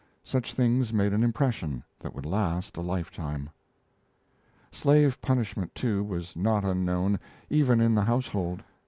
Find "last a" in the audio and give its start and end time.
2.25-2.81